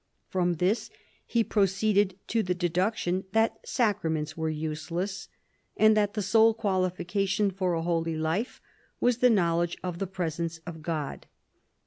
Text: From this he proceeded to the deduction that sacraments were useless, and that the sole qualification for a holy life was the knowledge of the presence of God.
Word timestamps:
From 0.29 0.55
this 0.55 0.89
he 1.27 1.43
proceeded 1.43 2.17
to 2.29 2.41
the 2.41 2.55
deduction 2.55 3.25
that 3.33 3.59
sacraments 3.63 4.35
were 4.35 4.49
useless, 4.49 5.27
and 5.77 5.95
that 5.95 6.15
the 6.15 6.23
sole 6.23 6.55
qualification 6.55 7.51
for 7.51 7.75
a 7.75 7.83
holy 7.83 8.17
life 8.17 8.59
was 8.99 9.17
the 9.17 9.29
knowledge 9.29 9.77
of 9.83 9.99
the 9.99 10.07
presence 10.07 10.59
of 10.65 10.81
God. 10.81 11.27